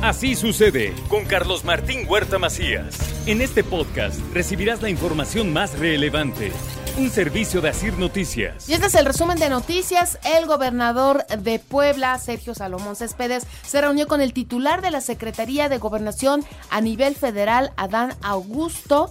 Así 0.00 0.36
sucede 0.36 0.94
con 1.08 1.24
Carlos 1.24 1.64
Martín 1.64 2.06
Huerta 2.08 2.38
Macías. 2.38 2.96
En 3.26 3.40
este 3.40 3.64
podcast 3.64 4.20
recibirás 4.32 4.80
la 4.80 4.90
información 4.90 5.52
más 5.52 5.76
relevante. 5.76 6.52
Un 6.98 7.10
servicio 7.10 7.60
de 7.60 7.70
Asir 7.70 7.98
Noticias. 7.98 8.68
Y 8.68 8.74
este 8.74 8.86
es 8.86 8.94
el 8.94 9.06
resumen 9.06 9.40
de 9.40 9.48
noticias. 9.48 10.20
El 10.22 10.46
gobernador 10.46 11.26
de 11.26 11.58
Puebla, 11.58 12.16
Sergio 12.18 12.54
Salomón 12.54 12.94
Céspedes, 12.94 13.44
se 13.66 13.80
reunió 13.80 14.06
con 14.06 14.20
el 14.20 14.32
titular 14.32 14.82
de 14.82 14.92
la 14.92 15.00
Secretaría 15.00 15.68
de 15.68 15.78
Gobernación 15.78 16.44
a 16.70 16.80
nivel 16.80 17.16
federal, 17.16 17.72
Adán 17.76 18.14
Augusto 18.22 19.10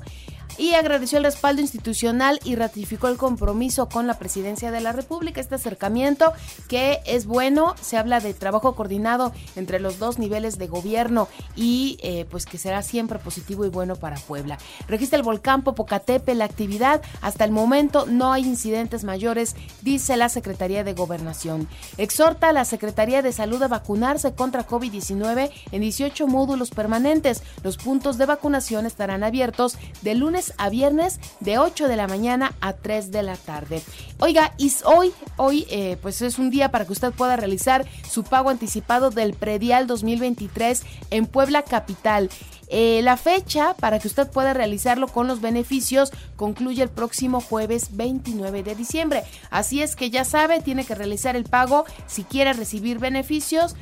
y 0.57 0.73
agradeció 0.73 1.17
el 1.17 1.23
respaldo 1.23 1.61
institucional 1.61 2.39
y 2.43 2.55
ratificó 2.55 3.07
el 3.07 3.17
compromiso 3.17 3.89
con 3.89 4.07
la 4.07 4.17
presidencia 4.17 4.71
de 4.71 4.81
la 4.81 4.91
República. 4.91 5.41
Este 5.41 5.55
acercamiento 5.55 6.33
que 6.67 6.99
es 7.05 7.25
bueno, 7.25 7.75
se 7.81 7.97
habla 7.97 8.19
de 8.19 8.33
trabajo 8.33 8.75
coordinado 8.75 9.33
entre 9.55 9.79
los 9.79 9.99
dos 9.99 10.19
niveles 10.19 10.57
de 10.57 10.67
gobierno 10.67 11.27
y 11.55 11.97
eh, 12.01 12.25
pues 12.29 12.45
que 12.45 12.57
será 12.57 12.81
siempre 12.81 13.19
positivo 13.19 13.65
y 13.65 13.69
bueno 13.69 13.95
para 13.95 14.17
Puebla. 14.17 14.57
Registra 14.87 15.17
el 15.17 15.23
volcán 15.23 15.63
Popocatepe 15.63 16.35
la 16.35 16.45
actividad. 16.45 17.01
Hasta 17.21 17.45
el 17.45 17.51
momento 17.51 18.05
no 18.07 18.33
hay 18.33 18.43
incidentes 18.45 19.03
mayores, 19.03 19.55
dice 19.81 20.17
la 20.17 20.29
Secretaría 20.29 20.83
de 20.83 20.93
Gobernación. 20.93 21.67
Exhorta 21.97 22.49
a 22.49 22.53
la 22.53 22.65
Secretaría 22.65 23.21
de 23.21 23.31
Salud 23.31 23.61
a 23.63 23.67
vacunarse 23.67 24.33
contra 24.33 24.67
COVID-19 24.67 25.51
en 25.71 25.81
18 25.81 26.27
módulos 26.27 26.69
permanentes. 26.71 27.43
Los 27.63 27.77
puntos 27.77 28.17
de 28.17 28.25
vacunación 28.25 28.85
estarán 28.85 29.23
abiertos 29.23 29.77
de 30.01 30.15
lunes 30.15 30.46
a 30.57 30.69
viernes 30.69 31.19
de 31.39 31.57
8 31.57 31.87
de 31.87 31.95
la 31.95 32.07
mañana 32.07 32.55
a 32.61 32.73
3 32.73 33.11
de 33.11 33.23
la 33.23 33.35
tarde. 33.35 33.81
Oiga, 34.19 34.53
y 34.57 34.71
hoy, 34.85 35.13
hoy 35.37 35.67
eh, 35.69 35.97
pues 36.01 36.21
es 36.21 36.39
un 36.39 36.49
día 36.49 36.71
para 36.71 36.85
que 36.85 36.93
usted 36.93 37.11
pueda 37.13 37.35
realizar 37.35 37.85
su 38.09 38.23
pago 38.23 38.49
anticipado 38.49 39.09
del 39.09 39.33
predial 39.33 39.87
2023 39.87 40.83
en 41.11 41.25
Puebla 41.25 41.63
Capital. 41.63 42.29
Eh, 42.69 42.99
la 43.01 43.15
fecha 43.15 43.75
para 43.75 43.97
que 43.99 44.09
usted 44.09 44.29
pueda 44.29 44.53
realizarlo 44.53 45.07
con 45.07 45.27
los 45.27 45.39
beneficios 45.39 46.11
concluye 46.35 46.83
el 46.83 46.89
próximo 46.89 47.39
jueves 47.39 47.95
29 47.95 48.63
de 48.63 48.75
diciembre. 48.75 49.23
Así 49.49 49.81
es 49.81 49.95
que 49.95 50.09
ya 50.09 50.25
sabe, 50.25 50.61
tiene 50.61 50.83
que 50.83 50.95
realizar 50.95 51.35
el 51.37 51.45
pago 51.45 51.85
si 52.07 52.23
quiere 52.23 52.51
recibir 52.53 52.99
beneficios 52.99 53.75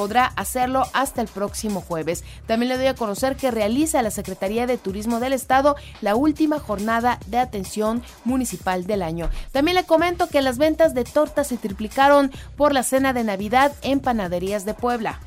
podrá 0.00 0.32
hacerlo 0.36 0.86
hasta 0.94 1.20
el 1.20 1.28
próximo 1.28 1.82
jueves. 1.82 2.24
También 2.46 2.70
le 2.70 2.78
doy 2.78 2.86
a 2.86 2.94
conocer 2.94 3.36
que 3.36 3.50
realiza 3.50 4.00
la 4.00 4.10
Secretaría 4.10 4.66
de 4.66 4.78
Turismo 4.78 5.20
del 5.20 5.34
Estado 5.34 5.76
la 6.00 6.16
última 6.16 6.58
jornada 6.58 7.18
de 7.26 7.36
atención 7.36 8.02
municipal 8.24 8.86
del 8.86 9.02
año. 9.02 9.28
También 9.52 9.74
le 9.74 9.84
comento 9.84 10.26
que 10.26 10.40
las 10.40 10.56
ventas 10.56 10.94
de 10.94 11.04
tortas 11.04 11.48
se 11.48 11.58
triplicaron 11.58 12.32
por 12.56 12.72
la 12.72 12.82
cena 12.82 13.12
de 13.12 13.24
Navidad 13.24 13.72
en 13.82 14.00
panaderías 14.00 14.64
de 14.64 14.72
Puebla. 14.72 15.20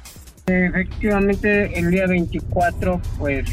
Efectivamente, 0.46 1.80
el 1.80 1.90
día 1.90 2.06
24, 2.06 3.02
pues 3.18 3.46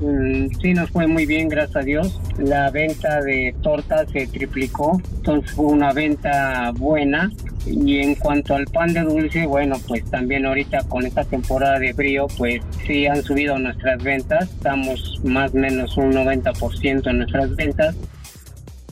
mm, 0.00 0.46
sí 0.60 0.74
nos 0.74 0.90
fue 0.90 1.08
muy 1.08 1.26
bien, 1.26 1.48
gracias 1.48 1.76
a 1.76 1.80
Dios. 1.80 2.20
La 2.38 2.70
venta 2.70 3.20
de 3.20 3.52
tortas 3.62 4.08
se 4.12 4.28
triplicó, 4.28 5.02
entonces 5.16 5.50
fue 5.50 5.66
una 5.66 5.92
venta 5.92 6.70
buena. 6.76 7.32
Y 7.66 7.98
en 7.98 8.14
cuanto 8.14 8.54
al 8.54 8.66
pan 8.66 8.92
de 8.92 9.00
dulce, 9.00 9.44
bueno, 9.44 9.76
pues 9.88 10.04
también 10.08 10.46
ahorita 10.46 10.84
con 10.84 11.04
esta 11.04 11.24
temporada 11.24 11.80
de 11.80 11.92
frío, 11.92 12.28
pues 12.38 12.62
sí 12.86 13.08
han 13.08 13.24
subido 13.24 13.58
nuestras 13.58 14.00
ventas. 14.00 14.48
Estamos 14.48 15.20
más 15.24 15.52
o 15.52 15.56
menos 15.56 15.96
un 15.96 16.12
90% 16.12 17.10
en 17.10 17.18
nuestras 17.18 17.56
ventas. 17.56 17.96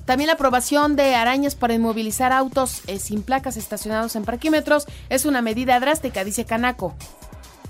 También 0.06 0.26
la 0.26 0.34
aprobación 0.34 0.96
de 0.96 1.14
arañas 1.14 1.54
para 1.54 1.74
inmovilizar 1.74 2.32
autos 2.32 2.82
eh, 2.88 2.98
sin 2.98 3.22
placas 3.22 3.56
estacionados 3.56 4.16
en 4.16 4.24
parquímetros 4.24 4.86
es 5.08 5.24
una 5.24 5.40
medida 5.40 5.78
drástica, 5.78 6.24
dice 6.24 6.44
Canaco 6.44 6.96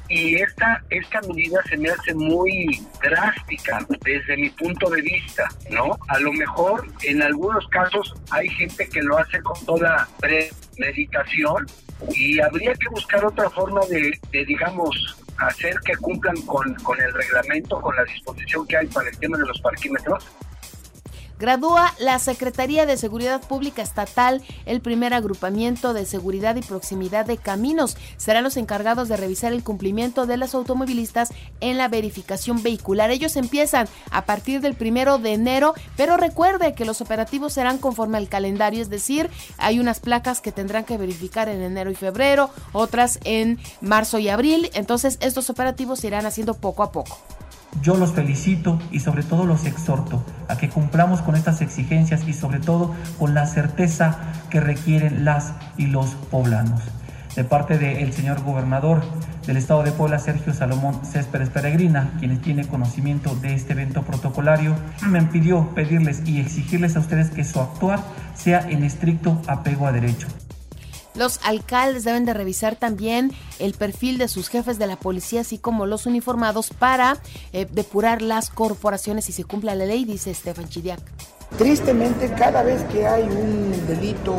y 0.09 0.37
esta, 0.37 0.83
esta 0.91 1.21
medida 1.23 1.61
se 1.69 1.77
me 1.77 1.89
hace 1.89 2.15
muy 2.15 2.87
drástica 3.03 3.87
desde 4.03 4.37
mi 4.37 4.51
punto 4.51 4.91
de 4.91 5.01
vista, 5.01 5.49
¿no? 5.71 5.99
A 6.09 6.19
lo 6.21 6.33
mejor 6.33 6.87
en 7.03 7.23
algunos 7.23 7.67
casos 7.69 8.15
hay 8.31 8.49
gente 8.51 8.89
que 8.89 9.03
lo 9.03 9.19
hace 9.19 9.41
con 9.43 9.65
toda 9.65 10.09
premeditación 10.21 11.67
y 12.15 12.41
habría 12.41 12.75
que 12.75 12.89
buscar 12.91 13.25
otra 13.25 13.49
forma 13.51 13.81
de, 13.87 14.19
digamos, 14.45 15.17
hacer 15.39 15.75
que 15.85 15.97
cumplan 15.97 16.37
con, 16.43 16.75
con 16.77 17.01
el 17.01 17.13
reglamento, 17.13 17.81
con 17.81 17.97
la 17.97 18.05
disposición 18.05 18.67
que 18.67 18.77
hay 18.77 18.87
para 18.87 19.09
el 19.09 19.19
tema 19.19 19.39
de 19.39 19.47
los 19.47 19.61
parquímetros, 19.61 20.25
Gradúa 21.45 21.93
la 21.99 22.19
Secretaría 22.21 22.87
de 22.87 22.97
Seguridad 22.97 23.43
Pública 23.43 23.83
Estatal 23.83 24.43
el 24.65 24.81
primer 24.81 25.13
agrupamiento 25.13 25.93
de 25.93 26.07
seguridad 26.07 26.57
y 26.57 26.63
proximidad 26.63 27.27
de 27.27 27.37
caminos. 27.37 27.99
Serán 28.17 28.45
los 28.45 28.57
encargados 28.57 29.11
de 29.11 29.19
revisar 29.19 29.53
el 29.53 29.63
cumplimiento 29.63 30.25
de 30.25 30.39
los 30.39 30.55
automovilistas 30.55 31.35
en 31.61 31.77
la 31.77 31.89
verificación 31.89 32.63
vehicular. 32.63 33.11
Ellos 33.11 33.37
empiezan 33.37 33.89
a 34.11 34.25
partir 34.25 34.63
del 34.63 34.73
primero 34.73 35.19
de 35.19 35.35
enero, 35.35 35.75
pero 35.99 36.17
recuerde 36.17 36.75
que 36.75 36.87
los 36.87 37.03
operativos 37.03 37.53
serán 37.53 37.77
conforme 37.77 38.17
al 38.17 38.31
calendario, 38.31 38.81
es 38.81 38.89
decir, 38.89 39.29
hay 39.59 39.81
unas 39.81 40.01
placas 40.01 40.41
que 40.41 40.51
tendrán 40.51 40.85
que 40.85 40.97
verificar 40.97 41.51
en 41.51 41.61
enero 41.61 41.91
y 41.91 41.95
febrero, 41.95 42.49
otras 42.73 43.19
en 43.25 43.59
marzo 43.83 44.19
y 44.19 44.31
abril. 44.31 44.71
Entonces, 44.73 45.19
estos 45.21 45.51
operativos 45.51 46.01
se 46.01 46.07
irán 46.07 46.25
haciendo 46.25 46.55
poco 46.55 46.83
a 46.83 46.91
poco. 46.91 47.19
Yo 47.83 47.97
los 47.97 48.13
felicito 48.13 48.79
y 48.91 49.01
sobre 49.01 49.23
todo 49.23 49.45
los 49.45 49.67
exhorto 49.67 50.25
a 50.49 50.57
que 50.57 50.69
cumplamos 50.69 51.23
con 51.23 51.37
estas 51.37 51.61
exigencias 51.61 52.27
y 52.27 52.33
sobre 52.33 52.61
todo 52.61 52.95
con 53.19 53.35
la 53.35 53.47
certeza 53.47 54.19
que 54.51 54.61
requieren 54.61 55.25
las 55.25 55.53
y 55.77 55.87
los 55.87 56.11
poblanos. 56.31 56.81
De 57.37 57.43
parte 57.43 57.79
del 57.79 58.13
señor 58.13 58.43
gobernador 58.43 59.03
del 59.47 59.57
estado 59.57 59.83
de 59.83 59.91
Puebla, 59.91 60.21
Sergio 60.21 60.55
Salomón 60.55 61.05
Céspedes 61.05 61.51
Peregrina, 61.51 62.13
quien 62.21 62.41
tiene 62.41 62.67
conocimiento 62.67 63.35
de 63.35 63.55
este 63.55 63.73
evento 63.73 64.03
protocolario, 64.03 64.77
me 65.09 65.21
pidió 65.23 65.75
pedirles 65.75 66.23
y 66.27 66.41
exigirles 66.41 66.97
a 66.97 67.01
ustedes 67.01 67.31
que 67.31 67.45
su 67.45 67.61
actuar 67.61 68.01
sea 68.35 68.61
en 68.71 68.85
estricto 68.85 69.43
apego 69.49 69.87
a 69.87 69.93
derecho. 69.93 70.29
Los 71.15 71.39
alcaldes 71.45 72.05
deben 72.05 72.25
de 72.25 72.35
revisar 72.35 72.77
también 72.77 73.31
el 73.61 73.75
perfil 73.75 74.19
de 74.19 74.29
sus 74.29 74.49
jefes 74.49 74.79
de 74.79 74.89
la 74.89 74.97
policía, 74.97 75.43
así 75.43 75.59
como 75.59 75.87
los 75.87 76.07
uniformados, 76.07 76.71
para 76.77 77.19
eh, 77.53 77.67
depurar 77.71 78.21
las 78.21 78.51
corporaciones 78.51 79.29
y 79.29 79.33
se 79.33 79.45
cumpla 79.45 79.75
la 79.77 79.87
ley, 79.87 80.05
dice 80.05 80.33
Estefan 80.33 80.69
Chidiac. 80.69 81.01
Tristemente, 81.57 82.33
cada 82.37 82.65
vez 82.65 82.83
que 82.85 83.07
hay 83.07 83.23
un 83.23 83.87
delito 83.87 84.35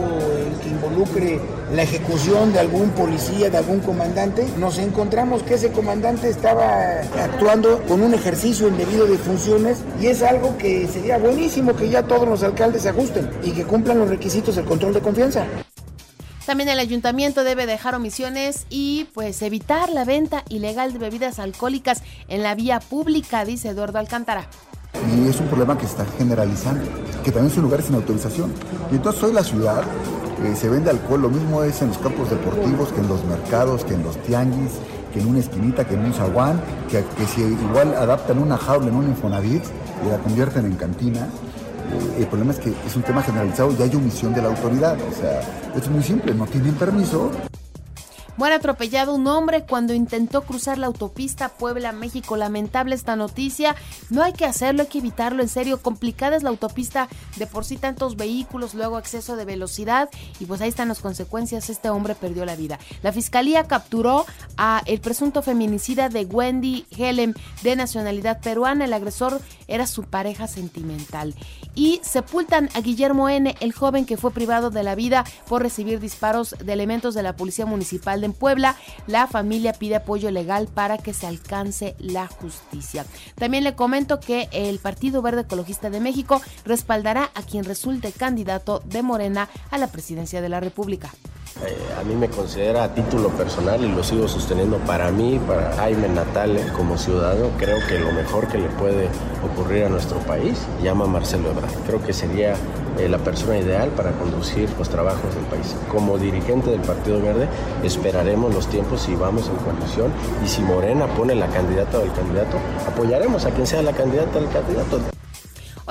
que 0.61 0.67
involucre 0.67 1.39
la 1.73 1.83
ejecución 1.83 2.51
de 2.51 2.59
algún 2.59 2.89
policía, 2.89 3.49
de 3.49 3.57
algún 3.57 3.79
comandante, 3.79 4.45
nos 4.57 4.77
encontramos 4.79 5.41
que 5.43 5.53
ese 5.53 5.71
comandante 5.71 6.27
estaba 6.27 6.99
actuando 7.23 7.81
con 7.87 8.01
un 8.01 8.13
ejercicio 8.13 8.67
indebido 8.67 9.05
de 9.05 9.17
funciones 9.17 9.77
y 10.01 10.07
es 10.07 10.23
algo 10.23 10.57
que 10.57 10.89
sería 10.89 11.17
buenísimo 11.17 11.73
que 11.73 11.89
ya 11.89 12.03
todos 12.03 12.27
los 12.27 12.43
alcaldes 12.43 12.81
se 12.81 12.89
ajusten 12.89 13.29
y 13.43 13.51
que 13.51 13.63
cumplan 13.63 13.99
los 13.99 14.09
requisitos 14.09 14.57
del 14.57 14.65
control 14.65 14.93
de 14.93 14.99
confianza. 14.99 15.45
También 16.45 16.69
el 16.69 16.77
ayuntamiento 16.77 17.43
debe 17.43 17.65
dejar 17.65 17.95
omisiones 17.95 18.67
y 18.69 19.07
pues 19.13 19.41
evitar 19.41 19.89
la 19.89 20.05
venta 20.05 20.43
ilegal 20.49 20.93
de 20.93 20.99
bebidas 20.99 21.39
alcohólicas 21.39 22.03
en 22.27 22.43
la 22.43 22.53
vía 22.53 22.79
pública, 22.79 23.45
dice 23.45 23.69
Eduardo 23.69 23.97
Alcántara. 23.97 24.47
Y 25.11 25.27
es 25.27 25.39
un 25.39 25.47
problema 25.47 25.77
que 25.77 25.85
se 25.85 25.91
está 25.91 26.05
generalizando, 26.17 26.85
que 27.23 27.31
también 27.31 27.53
son 27.53 27.63
lugares 27.63 27.87
sin 27.87 27.95
autorización. 27.95 28.53
Y 28.91 28.95
entonces 28.95 29.23
hoy 29.23 29.33
la 29.33 29.43
ciudad 29.43 29.83
eh, 30.43 30.55
se 30.55 30.69
vende 30.69 30.91
alcohol, 30.91 31.23
lo 31.23 31.29
mismo 31.29 31.63
es 31.63 31.81
en 31.81 31.89
los 31.89 31.97
campos 31.97 32.29
deportivos, 32.29 32.91
que 32.93 33.01
en 33.01 33.07
los 33.07 33.23
mercados, 33.25 33.83
que 33.83 33.95
en 33.95 34.03
los 34.03 34.21
tianguis, 34.23 34.71
que 35.13 35.21
en 35.21 35.27
una 35.27 35.39
esquinita, 35.39 35.87
que 35.87 35.95
en 35.95 36.05
un 36.05 36.13
zaguán, 36.13 36.61
que, 36.89 37.03
si 37.33 37.41
igual 37.41 37.95
adaptan 37.95 38.37
una 38.37 38.57
jaula 38.57 38.87
en 38.87 38.95
un 38.95 39.07
infonavit 39.07 39.63
y 40.05 40.09
la 40.09 40.17
convierten 40.19 40.65
en 40.65 40.75
cantina, 40.75 41.27
el 42.17 42.27
problema 42.27 42.53
es 42.53 42.59
que 42.59 42.73
es 42.85 42.95
un 42.95 43.03
tema 43.03 43.21
generalizado 43.21 43.73
y 43.77 43.81
hay 43.81 43.95
omisión 43.95 44.33
de 44.33 44.41
la 44.41 44.49
autoridad. 44.49 44.97
O 45.09 45.13
sea, 45.13 45.41
es 45.75 45.89
muy 45.89 46.03
simple, 46.03 46.33
no 46.33 46.45
tienen 46.45 46.73
permiso. 46.75 47.31
Muere 48.37 48.55
atropellado 48.55 49.15
un 49.15 49.27
hombre 49.27 49.63
cuando 49.63 49.93
intentó 49.93 50.41
cruzar 50.41 50.77
la 50.77 50.87
autopista 50.87 51.49
Puebla-México. 51.49 52.35
Lamentable 52.35 52.93
esta 52.93 53.15
noticia. 53.15 53.75
No 54.09 54.23
hay 54.23 54.33
que 54.33 54.45
hacerlo, 54.45 54.81
hay 54.81 54.87
que 54.87 54.97
evitarlo. 54.97 55.41
En 55.41 55.47
serio, 55.47 55.81
complicada 55.81 56.35
es 56.35 56.43
la 56.43 56.49
autopista. 56.49 57.07
De 57.37 57.47
por 57.47 57.63
sí 57.63 57.77
tantos 57.77 58.17
vehículos, 58.17 58.73
luego 58.73 58.99
exceso 58.99 59.37
de 59.37 59.45
velocidad. 59.45 60.09
Y 60.41 60.45
pues 60.47 60.59
ahí 60.59 60.67
están 60.67 60.89
las 60.89 60.99
consecuencias. 60.99 61.69
Este 61.69 61.89
hombre 61.89 62.13
perdió 62.13 62.43
la 62.45 62.57
vida. 62.57 62.77
La 63.03 63.13
fiscalía 63.13 63.63
capturó 63.63 64.25
a 64.57 64.81
el 64.85 64.99
presunto 64.99 65.41
feminicida 65.41 66.09
de 66.09 66.25
Wendy 66.25 66.85
Helen, 66.97 67.35
de 67.63 67.75
nacionalidad 67.77 68.41
peruana. 68.41 68.83
El 68.83 68.93
agresor 68.93 69.39
era 69.67 69.87
su 69.87 70.03
pareja 70.03 70.47
sentimental. 70.47 71.33
Y 71.73 72.01
sepultan 72.03 72.69
a 72.73 72.81
Guillermo 72.81 73.29
N., 73.29 73.55
el 73.61 73.73
joven 73.73 74.05
que 74.05 74.17
fue 74.17 74.31
privado 74.31 74.71
de 74.71 74.83
la 74.83 74.95
vida 74.95 75.23
por 75.47 75.61
recibir 75.61 76.01
disparos 76.01 76.55
de 76.63 76.73
elementos 76.73 77.13
de 77.13 77.23
la 77.23 77.35
Policía 77.35 77.65
Municipal 77.65 78.24
en 78.25 78.33
Puebla. 78.33 78.75
La 79.07 79.27
familia 79.27 79.73
pide 79.73 79.95
apoyo 79.95 80.31
legal 80.31 80.67
para 80.67 80.97
que 80.97 81.13
se 81.13 81.27
alcance 81.27 81.95
la 81.99 82.27
justicia. 82.27 83.05
También 83.35 83.63
le 83.63 83.75
comento 83.75 84.19
que 84.19 84.49
el 84.51 84.79
Partido 84.79 85.21
Verde 85.21 85.41
Ecologista 85.41 85.89
de 85.89 85.99
México 85.99 86.41
respaldará 86.65 87.31
a 87.35 87.41
quien 87.41 87.63
resulte 87.63 88.11
candidato 88.11 88.81
de 88.85 89.01
Morena 89.01 89.49
a 89.71 89.77
la 89.77 89.87
presidencia 89.87 90.41
de 90.41 90.49
la 90.49 90.59
República. 90.59 91.11
Eh, 91.63 91.95
a 91.97 92.03
mí 92.03 92.15
me 92.15 92.27
considera 92.27 92.83
a 92.83 92.93
título 92.93 93.29
personal 93.29 93.81
y 93.81 93.87
lo 93.87 94.03
sigo 94.03 94.27
sosteniendo 94.27 94.77
para 94.79 95.09
mí, 95.09 95.39
para 95.47 95.71
Jaime 95.77 96.09
Natale 96.09 96.61
como 96.73 96.97
ciudadano, 96.97 97.49
creo 97.57 97.77
que 97.87 97.97
lo 97.97 98.11
mejor 98.11 98.49
que 98.49 98.57
le 98.57 98.67
puede 98.67 99.07
ocurrir 99.41 99.85
a 99.85 99.89
nuestro 99.89 100.19
país 100.19 100.59
llama 100.83 101.05
Marcelo 101.05 101.51
Ebrard. 101.51 101.73
Creo 101.87 102.03
que 102.03 102.11
sería 102.11 102.55
eh, 102.99 103.09
la 103.09 103.17
persona 103.17 103.57
ideal 103.57 103.89
para 103.89 104.11
conducir 104.11 104.69
los 104.77 104.89
trabajos 104.89 105.33
del 105.35 105.45
país. 105.45 105.75
Como 105.91 106.17
dirigente 106.17 106.69
del 106.69 106.81
Partido 106.81 107.21
Verde 107.21 107.47
esperaremos 107.83 108.53
los 108.53 108.67
tiempos 108.67 109.07
y 109.09 109.15
vamos 109.15 109.49
en 109.49 109.55
coalición 109.57 110.11
y 110.43 110.47
si 110.47 110.61
Morena 110.61 111.07
pone 111.07 111.35
la 111.35 111.47
candidata 111.47 111.99
o 111.99 112.03
el 112.03 112.11
candidato, 112.11 112.57
apoyaremos 112.87 113.45
a 113.45 113.51
quien 113.51 113.67
sea 113.67 113.81
la 113.81 113.93
candidata 113.93 114.39
o 114.39 114.41
el 114.41 114.49
candidato. 114.49 115.14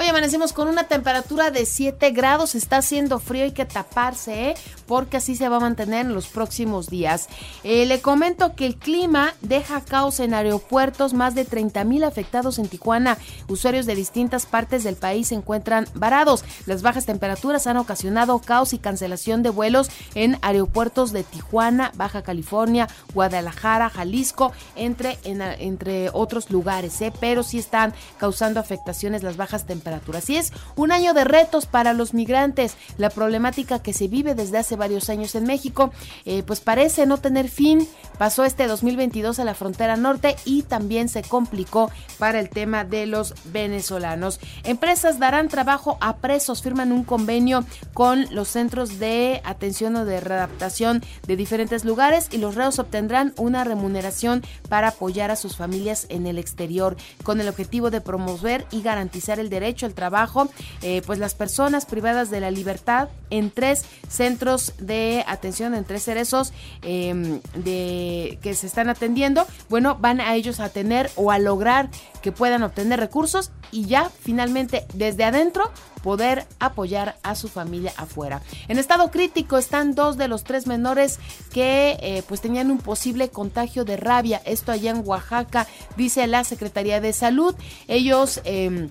Hoy 0.05 0.11
amanecemos 0.11 0.53
con 0.53 0.69
una 0.69 0.85
temperatura 0.85 1.51
de 1.51 1.65
7 1.65 2.11
grados, 2.11 2.55
está 2.55 2.77
haciendo 2.77 3.19
frío, 3.21 3.45
hay 3.45 3.53
que 3.53 3.65
taparse, 3.65 4.51
¿eh? 4.51 4.55
porque 4.87 5.17
así 5.17 5.35
se 5.35 5.49
va 5.49 5.57
a 5.57 5.61
mantener 5.61 6.05
en 6.05 6.13
los 6.13 6.27
próximos 6.27 6.91
días. 6.91 7.31
Eh, 7.63 7.87
le 7.87 8.03
comento 8.03 8.55
que 8.55 8.67
el 8.67 8.77
clima 8.77 9.33
deja 9.41 9.81
caos 9.81 10.21
en 10.21 10.35
aeropuertos, 10.35 11.15
más 11.15 11.35
de 11.35 11.47
30 11.47 11.85
mil 11.85 12.05
afectados 12.05 12.59
en 12.59 12.69
Tijuana. 12.69 13.17
Usuarios 13.49 13.87
de 13.87 13.95
distintas 13.95 14.45
partes 14.45 14.85
del 14.85 14.97
país 14.97 15.29
se 15.29 15.37
encuentran 15.37 15.89
varados. 15.95 16.45
Las 16.67 16.83
bajas 16.83 17.07
temperaturas 17.07 17.67
han 17.67 17.79
ocasionado 17.79 18.39
caos 18.41 18.75
y 18.75 18.79
cancelación 18.79 19.43
de 19.43 19.49
vuelos 19.49 19.89
en 20.15 20.37
aeropuertos 20.43 21.13
de 21.13 21.25
Tijuana, 21.25 21.93
Baja 21.95 22.21
California, 22.21 22.89
Guadalajara, 23.15 23.89
Jalisco, 23.89 24.53
entre, 24.77 25.19
entre 25.25 26.11
otros 26.13 26.51
lugares, 26.51 27.01
¿eh? 27.01 27.11
pero 27.21 27.43
sí 27.43 27.59
están 27.59 27.95
causando 28.19 28.61
afectaciones 28.61 29.23
las 29.23 29.39
bajas 29.39 29.65
temperaturas 29.65 29.94
Así 30.17 30.37
es 30.37 30.53
un 30.77 30.93
año 30.93 31.15
de 31.15 31.25
retos 31.25 31.67
para 31.67 31.93
los 31.93 32.15
migrantes. 32.15 32.77
La 32.99 33.11
problemática 33.11 33.81
que 33.81 33.93
se 33.93 34.09
vive 34.09 34.35
desde 34.35 34.59
hace 34.59 34.77
varios 34.77 35.11
años 35.11 35.35
en 35.35 35.45
México, 35.45 35.93
eh, 36.25 36.43
pues 36.47 36.61
parece 36.61 37.07
no 37.07 37.19
tener 37.19 37.49
fin. 37.49 37.89
Pasó 38.19 38.45
este 38.45 38.67
2022 38.67 39.39
a 39.39 39.45
la 39.45 39.55
frontera 39.55 39.97
norte 39.97 40.37
y 40.45 40.63
también 40.63 41.09
se 41.09 41.23
complicó 41.23 41.91
para 42.19 42.41
el 42.41 42.49
tema 42.49 42.85
de 42.85 43.07
los 43.07 43.35
venezolanos. 43.47 44.41
Empresas 44.63 45.19
darán 45.19 45.49
trabajo 45.49 45.99
a 46.01 46.17
presos, 46.17 46.63
firman 46.63 46.93
un 46.93 47.05
convenio 47.05 47.65
con 47.93 48.27
los 48.35 48.49
centros 48.49 48.99
de 48.99 49.41
atención 49.45 49.97
o 49.97 50.05
de 50.05 50.21
readaptación 50.21 51.03
de 51.27 51.37
diferentes 51.37 51.85
lugares 51.85 52.29
y 52.31 52.39
los 52.39 52.55
reos 52.55 52.79
obtendrán 52.79 53.33
una 53.37 53.65
remuneración 53.65 54.43
para 54.69 54.89
apoyar 54.89 55.31
a 55.31 55.37
sus 55.37 55.57
familias 55.57 56.07
en 56.09 56.27
el 56.27 56.39
exterior 56.39 56.97
con 57.23 57.41
el 57.41 57.49
objetivo 57.49 57.91
de 57.91 58.01
promover 58.01 58.67
y 58.71 58.83
garantizar 58.83 59.39
el 59.39 59.51
derecho 59.51 59.84
el 59.85 59.95
trabajo, 59.95 60.49
eh, 60.83 61.03
pues 61.07 61.19
las 61.19 61.35
personas 61.35 61.87
privadas 61.87 62.31
de 62.31 62.41
la 62.41 62.51
libertad 62.51 63.09
en 63.31 63.51
tres 63.51 63.85
centros 64.09 64.75
de 64.79 65.25
atención, 65.27 65.75
en 65.75 65.85
tres 65.85 66.05
cerezos 66.05 66.53
em, 66.83 67.41
de, 67.55 68.39
que 68.43 68.55
se 68.55 68.67
están 68.67 68.89
atendiendo, 68.89 69.47
bueno, 69.69 69.97
van 70.01 70.21
a 70.21 70.35
ellos 70.35 70.61
a 70.61 70.69
tener 70.69 71.11
o 71.17 71.31
a 71.31 71.39
lograr 71.39 71.91
que 72.23 72.33
puedan 72.33 72.63
obtener 72.63 73.01
recursos 73.01 73.51
y 73.71 73.87
ya 73.87 74.09
finalmente 74.09 74.87
desde 74.95 75.25
adentro 75.25 75.71
poder 76.03 76.47
apoyar 76.59 77.17
a 77.23 77.35
su 77.35 77.49
familia 77.49 77.93
afuera. 77.97 78.43
En 78.69 78.79
estado 78.79 79.11
crítico 79.11 79.57
están 79.57 79.95
dos 79.95 80.19
de 80.19 80.29
los 80.29 80.45
tres 80.45 80.67
menores 80.67 81.19
que 81.51 81.97
eh, 82.01 82.23
pues 82.29 82.43
tenían 82.43 82.71
un 82.71 82.79
posible 82.79 83.31
contagio 83.31 83.87
de 83.87 83.97
rabia. 83.97 84.43
Esto 84.45 84.71
allá 84.71 84.91
en 84.91 85.03
Oaxaca, 85.05 85.67
dice 85.97 86.27
la 86.27 86.45
Secretaría 86.45 87.01
de 87.01 87.13
Salud. 87.13 87.55
Ellos... 87.89 88.41
Eh, 88.45 88.89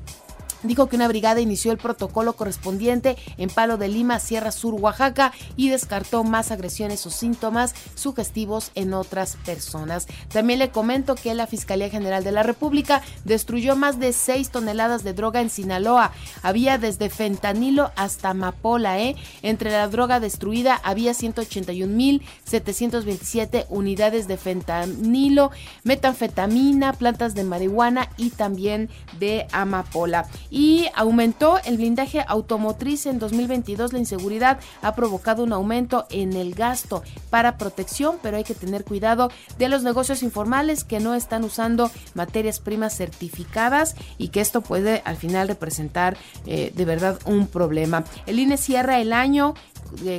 dijo 0.63 0.87
que 0.87 0.95
una 0.95 1.07
brigada 1.07 1.41
inició 1.41 1.71
el 1.71 1.77
protocolo 1.77 2.33
correspondiente 2.33 3.17
en 3.37 3.49
Palo 3.49 3.77
de 3.77 3.87
Lima, 3.87 4.19
Sierra 4.19 4.51
Sur, 4.51 4.75
Oaxaca 4.75 5.33
y 5.55 5.69
descartó 5.69 6.23
más 6.23 6.51
agresiones 6.51 7.05
o 7.05 7.09
síntomas 7.09 7.73
sugestivos 7.95 8.71
en 8.75 8.93
otras 8.93 9.37
personas. 9.45 10.07
También 10.31 10.59
le 10.59 10.69
comento 10.69 11.15
que 11.15 11.33
la 11.33 11.47
Fiscalía 11.47 11.89
General 11.89 12.23
de 12.23 12.31
la 12.31 12.43
República 12.43 13.01
destruyó 13.25 13.75
más 13.75 13.99
de 13.99 14.13
6 14.13 14.49
toneladas 14.49 15.03
de 15.03 15.13
droga 15.13 15.41
en 15.41 15.49
Sinaloa. 15.49 16.11
Había 16.41 16.77
desde 16.77 17.09
fentanilo 17.09 17.91
hasta 17.95 18.29
amapola, 18.29 18.99
¿eh? 18.99 19.15
Entre 19.41 19.71
la 19.71 19.87
droga 19.87 20.19
destruida 20.19 20.79
había 20.83 21.13
181.727 21.13 23.65
unidades 23.69 24.27
de 24.27 24.37
fentanilo, 24.37 25.51
metanfetamina, 25.83 26.93
plantas 26.93 27.33
de 27.35 27.43
marihuana 27.43 28.09
y 28.17 28.29
también 28.29 28.89
de 29.19 29.47
amapola 29.51 30.27
y 30.53 30.87
aumentó 30.93 31.57
el 31.65 31.77
blindaje 31.77 32.23
automotriz 32.27 33.07
en 33.07 33.17
2022. 33.17 33.91
La 33.91 33.97
inseguridad 33.97 34.59
ha 34.83 34.93
provocado 34.93 35.43
un 35.43 35.51
aumento 35.51 36.05
en 36.11 36.33
el 36.33 36.53
gasto 36.53 37.01
para 37.31 37.57
protección, 37.57 38.17
pero 38.21 38.37
hay 38.37 38.43
que 38.43 38.53
tener 38.53 38.85
cuidado 38.85 39.31
de 39.57 39.67
los 39.67 39.81
negocios 39.81 40.21
informales 40.21 40.83
que 40.83 40.99
no 40.99 41.15
están 41.15 41.43
usando 41.43 41.89
materias 42.13 42.59
primas 42.59 42.95
certificadas 42.95 43.95
y 44.19 44.27
que 44.27 44.41
esto 44.41 44.61
puede 44.61 45.01
al 45.05 45.17
final 45.17 45.47
representar 45.47 46.17
eh, 46.45 46.71
de 46.75 46.85
verdad 46.85 47.17
un 47.25 47.47
problema. 47.47 48.03
El 48.27 48.37
INE 48.37 48.57
cierra 48.57 48.99
el 48.99 49.11
año 49.11 49.55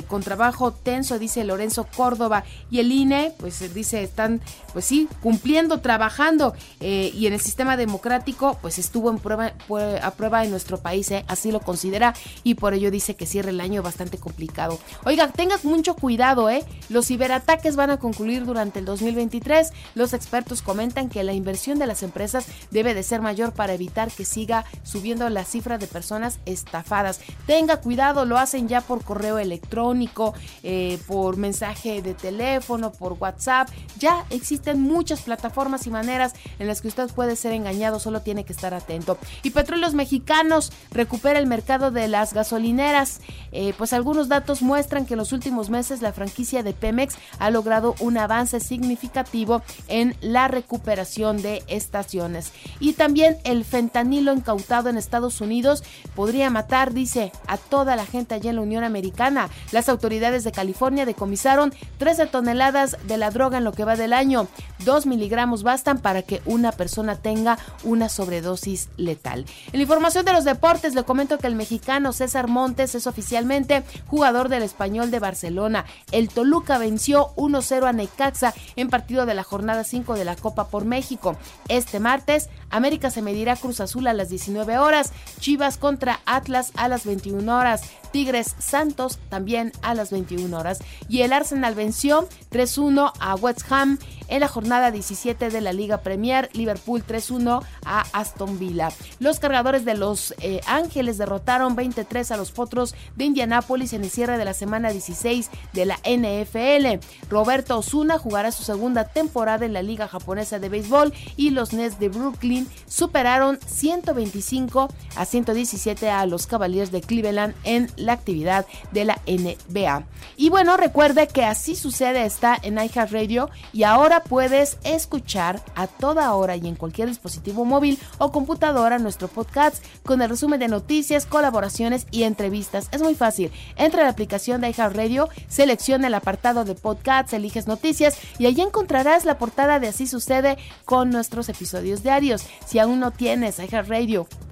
con 0.07 0.23
trabajo 0.23 0.71
tenso, 0.71 1.19
dice 1.19 1.43
Lorenzo 1.43 1.87
Córdoba, 1.95 2.43
y 2.69 2.79
el 2.79 2.91
INE, 2.91 3.33
pues 3.37 3.73
dice, 3.73 4.03
están, 4.03 4.41
pues 4.73 4.85
sí, 4.85 5.07
cumpliendo, 5.21 5.79
trabajando, 5.81 6.53
eh, 6.79 7.11
y 7.13 7.27
en 7.27 7.33
el 7.33 7.41
sistema 7.41 7.77
democrático, 7.77 8.57
pues 8.61 8.79
estuvo 8.79 9.09
en 9.09 9.19
prueba, 9.19 9.53
a 10.01 10.11
prueba 10.11 10.43
en 10.43 10.51
nuestro 10.51 10.79
país, 10.79 11.11
eh, 11.11 11.25
así 11.27 11.51
lo 11.51 11.59
considera, 11.59 12.13
y 12.43 12.55
por 12.55 12.73
ello 12.73 12.91
dice 12.91 13.15
que 13.15 13.25
cierra 13.25 13.49
el 13.49 13.61
año 13.61 13.83
bastante 13.83 14.17
complicado. 14.17 14.79
Oiga, 15.03 15.27
tengas 15.29 15.65
mucho 15.65 15.95
cuidado, 15.95 16.49
¿eh? 16.49 16.63
Los 16.89 17.07
ciberataques 17.07 17.75
van 17.75 17.89
a 17.89 17.97
concluir 17.97 18.45
durante 18.45 18.79
el 18.79 18.85
2023. 18.85 19.71
Los 19.95 20.13
expertos 20.13 20.61
comentan 20.61 21.09
que 21.09 21.23
la 21.23 21.33
inversión 21.33 21.79
de 21.79 21.87
las 21.87 22.03
empresas 22.03 22.45
debe 22.71 22.93
de 22.93 23.03
ser 23.03 23.21
mayor 23.21 23.53
para 23.53 23.73
evitar 23.73 24.11
que 24.11 24.25
siga 24.25 24.65
subiendo 24.83 25.27
la 25.29 25.43
cifra 25.43 25.77
de 25.77 25.87
personas 25.87 26.39
estafadas. 26.45 27.19
Tenga 27.47 27.77
cuidado, 27.77 28.25
lo 28.25 28.37
hacen 28.37 28.67
ya 28.67 28.81
por 28.81 29.03
correo 29.03 29.37
electrónico 29.37 29.54
electrónico, 29.55 30.33
eh, 30.63 30.99
por 31.07 31.37
mensaje 31.37 32.01
de 32.01 32.13
teléfono, 32.13 32.91
por 32.91 33.13
WhatsApp. 33.13 33.69
Ya 33.99 34.25
existen 34.29 34.81
muchas 34.81 35.21
plataformas 35.21 35.87
y 35.87 35.89
maneras 35.89 36.33
en 36.59 36.67
las 36.67 36.81
que 36.81 36.89
usted 36.89 37.09
puede 37.11 37.35
ser 37.35 37.53
engañado, 37.53 37.99
solo 37.99 38.21
tiene 38.21 38.43
que 38.43 38.53
estar 38.53 38.73
atento. 38.73 39.17
Y 39.43 39.51
Petróleos 39.51 39.93
Mexicanos 39.93 40.71
recupera 40.91 41.39
el 41.39 41.47
mercado 41.47 41.91
de 41.91 42.07
las 42.07 42.33
gasolineras. 42.33 43.21
Eh, 43.51 43.73
pues 43.77 43.93
algunos 43.93 44.27
datos 44.27 44.61
muestran 44.61 45.05
que 45.05 45.13
en 45.13 45.19
los 45.19 45.31
últimos 45.31 45.69
meses 45.69 46.01
la 46.01 46.11
franquicia 46.11 46.61
de 46.63 46.73
Pemex 46.73 47.15
ha 47.39 47.49
logrado 47.49 47.95
un 47.99 48.17
avance 48.17 48.59
significativo 48.59 49.61
en 49.87 50.15
la 50.21 50.47
recuperación 50.47 51.41
de 51.41 51.63
estaciones. 51.67 52.51
Y 52.79 52.93
también 52.93 53.37
el 53.43 53.63
fentanilo 53.63 54.33
incautado 54.33 54.89
en 54.89 54.97
Estados 54.97 55.39
Unidos 55.41 55.83
podría 56.15 56.49
matar, 56.49 56.93
dice, 56.93 57.31
a 57.47 57.57
toda 57.57 57.95
la 57.95 58.05
gente 58.05 58.35
allá 58.35 58.49
en 58.49 58.57
la 58.57 58.61
Unión 58.61 58.83
Americana. 58.83 59.44
Las 59.71 59.89
autoridades 59.89 60.43
de 60.43 60.51
California 60.51 61.05
decomisaron 61.05 61.73
13 61.97 62.27
toneladas 62.27 62.97
de 63.07 63.17
la 63.17 63.31
droga 63.31 63.57
en 63.57 63.63
lo 63.63 63.71
que 63.71 63.85
va 63.85 63.95
del 63.95 64.13
año. 64.13 64.47
Dos 64.83 65.05
miligramos 65.05 65.63
bastan 65.63 65.99
para 65.99 66.21
que 66.21 66.41
una 66.45 66.71
persona 66.71 67.15
tenga 67.15 67.57
una 67.83 68.09
sobredosis 68.09 68.89
letal. 68.97 69.45
En 69.71 69.79
la 69.79 69.83
información 69.83 70.25
de 70.25 70.33
los 70.33 70.43
deportes, 70.43 70.95
le 70.95 71.03
comento 71.03 71.37
que 71.37 71.47
el 71.47 71.55
mexicano 71.55 72.13
César 72.13 72.47
Montes 72.47 72.95
es 72.95 73.07
oficialmente 73.07 73.83
jugador 74.07 74.49
del 74.49 74.63
español 74.63 75.11
de 75.11 75.19
Barcelona. 75.19 75.85
El 76.11 76.29
Toluca 76.29 76.77
venció 76.77 77.33
1-0 77.35 77.87
a 77.87 77.93
Necaxa 77.93 78.53
en 78.75 78.89
partido 78.89 79.25
de 79.25 79.33
la 79.33 79.43
jornada 79.43 79.83
5 79.83 80.15
de 80.15 80.25
la 80.25 80.35
Copa 80.35 80.67
por 80.67 80.85
México. 80.85 81.35
Este 81.67 81.99
martes, 81.99 82.49
América 82.69 83.09
se 83.09 83.21
medirá 83.21 83.55
Cruz 83.55 83.79
Azul 83.79 84.07
a 84.07 84.13
las 84.13 84.29
19 84.29 84.77
horas, 84.77 85.11
Chivas 85.39 85.77
contra 85.77 86.19
Atlas 86.25 86.71
a 86.75 86.87
las 86.87 87.05
21 87.05 87.57
horas, 87.57 87.83
Tigres 88.15 88.55
Santos 88.59 89.19
también 89.27 89.73
a 89.81 89.93
las 89.93 90.09
21 90.09 90.57
horas. 90.57 90.79
Y 91.09 91.23
el 91.23 91.33
Arsenal 91.33 91.75
venció 91.75 92.29
3-1 92.49 93.11
a 93.19 93.35
West 93.35 93.69
Ham 93.69 93.99
en 94.29 94.39
la 94.39 94.47
jornada 94.47 94.89
17 94.91 95.49
de 95.49 95.59
la 95.59 95.73
Liga 95.73 95.97
Premier. 95.97 96.49
Liverpool 96.53 97.03
3-1 97.05 97.61
a 97.85 98.05
Aston 98.13 98.57
Villa. 98.57 98.87
Los 99.19 99.41
cargadores 99.41 99.83
de 99.83 99.95
Los 99.95 100.33
eh, 100.39 100.61
Ángeles 100.65 101.17
derrotaron 101.17 101.75
23 101.75 102.31
a 102.31 102.37
los 102.37 102.51
Potros 102.51 102.95
de 103.17 103.25
Indianápolis 103.25 103.91
en 103.91 104.05
el 104.05 104.09
cierre 104.09 104.37
de 104.37 104.45
la 104.45 104.53
semana 104.53 104.91
16 104.91 105.49
de 105.73 105.85
la 105.85 105.97
NFL. 106.05 107.05
Roberto 107.29 107.77
Osuna 107.77 108.17
jugará 108.17 108.53
su 108.53 108.63
segunda 108.63 109.09
temporada 109.09 109.65
en 109.65 109.73
la 109.73 109.81
Liga 109.81 110.07
Japonesa 110.07 110.57
de 110.59 110.69
Béisbol 110.69 111.13
y 111.35 111.49
los 111.49 111.73
Nets 111.73 111.99
de 111.99 112.07
Brooklyn 112.07 112.65
superaron 112.87 113.59
125 113.65 114.87
a 115.17 115.25
117 115.25 116.09
a 116.09 116.25
los 116.25 116.47
Cavaliers 116.47 116.93
de 116.93 117.01
Cleveland 117.01 117.53
en 117.65 117.91
la 117.97 118.04
actividad 118.13 118.65
de 118.91 119.05
la 119.05 119.19
NBA. 119.27 120.03
Y 120.37 120.49
bueno, 120.49 120.77
recuerde 120.77 121.27
que 121.27 121.43
así 121.43 121.75
sucede 121.75 122.25
está 122.25 122.57
en 122.61 122.77
iHeartRadio 122.77 123.49
y 123.73 123.83
ahora 123.83 124.23
puedes 124.23 124.77
escuchar 124.83 125.61
a 125.75 125.87
toda 125.87 126.33
hora 126.33 126.55
y 126.55 126.67
en 126.67 126.75
cualquier 126.75 127.07
dispositivo 127.07 127.65
móvil 127.65 127.99
o 128.17 128.31
computadora 128.31 128.99
nuestro 128.99 129.27
podcast 129.27 129.83
con 130.03 130.21
el 130.21 130.29
resumen 130.29 130.59
de 130.59 130.67
noticias, 130.67 131.25
colaboraciones 131.25 132.07
y 132.11 132.23
entrevistas. 132.23 132.89
Es 132.91 133.01
muy 133.01 133.15
fácil. 133.15 133.51
Entra 133.75 134.01
a 134.01 134.03
la 134.05 134.11
aplicación 134.11 134.61
de 134.61 134.69
iHeartRadio, 134.69 135.29
selecciona 135.47 136.07
el 136.07 136.13
apartado 136.13 136.65
de 136.65 136.75
podcast, 136.75 137.33
eliges 137.33 137.67
noticias 137.67 138.17
y 138.37 138.45
allí 138.45 138.61
encontrarás 138.61 139.25
la 139.25 139.37
portada 139.37 139.79
de 139.79 139.87
Así 139.95 140.07
sucede 140.07 140.57
con 140.83 141.09
nuestros 141.09 141.47
episodios 141.47 142.03
diarios. 142.03 142.43
Si 142.65 142.79
aún 142.79 142.99
no 142.99 143.11
tienes 143.11 143.59
iHeartRadio, 143.59 144.27